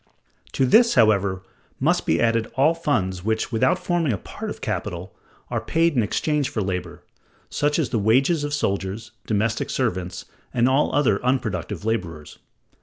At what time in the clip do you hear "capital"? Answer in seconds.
4.59-5.13